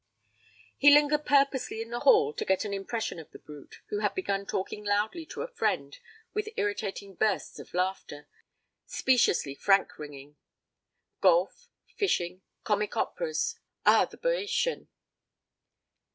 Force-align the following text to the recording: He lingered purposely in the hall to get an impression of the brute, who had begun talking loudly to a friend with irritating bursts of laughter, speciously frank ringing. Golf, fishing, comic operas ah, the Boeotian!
He 0.77 0.91
lingered 0.91 1.27
purposely 1.27 1.79
in 1.79 1.91
the 1.91 1.99
hall 1.99 2.33
to 2.33 2.43
get 2.43 2.65
an 2.65 2.73
impression 2.73 3.19
of 3.19 3.29
the 3.29 3.37
brute, 3.37 3.81
who 3.89 3.99
had 3.99 4.15
begun 4.15 4.47
talking 4.47 4.83
loudly 4.83 5.27
to 5.27 5.43
a 5.43 5.47
friend 5.47 5.95
with 6.33 6.49
irritating 6.57 7.13
bursts 7.13 7.59
of 7.59 7.75
laughter, 7.75 8.27
speciously 8.87 9.53
frank 9.53 9.99
ringing. 9.99 10.37
Golf, 11.19 11.69
fishing, 11.93 12.41
comic 12.63 12.97
operas 12.97 13.59
ah, 13.85 14.05
the 14.05 14.17
Boeotian! 14.17 14.87